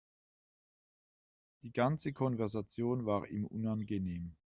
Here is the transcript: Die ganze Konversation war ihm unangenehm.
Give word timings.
Die 1.61 1.71
ganze 1.71 2.11
Konversation 2.11 3.05
war 3.05 3.27
ihm 3.27 3.45
unangenehm. 3.45 4.35